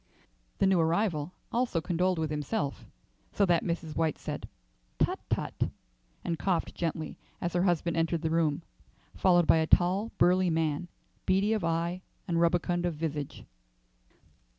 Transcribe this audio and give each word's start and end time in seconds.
The 0.57 0.65
new 0.65 0.79
arrival 0.79 1.31
also 1.51 1.79
condoled 1.79 2.17
with 2.17 2.31
himself, 2.31 2.87
so 3.31 3.45
that 3.45 3.63
Mrs. 3.63 3.95
White 3.95 4.17
said, 4.17 4.49
"Tut, 4.97 5.19
tut!" 5.29 5.69
and 6.25 6.39
coughed 6.39 6.73
gently 6.73 7.19
as 7.39 7.53
her 7.53 7.61
husband 7.65 7.95
entered 7.95 8.23
the 8.23 8.31
room, 8.31 8.63
followed 9.13 9.45
by 9.45 9.57
a 9.57 9.67
tall, 9.67 10.11
burly 10.17 10.49
man, 10.49 10.87
beady 11.27 11.53
of 11.53 11.63
eye 11.63 12.01
and 12.27 12.41
rubicund 12.41 12.87
of 12.87 12.95
visage. 12.95 13.43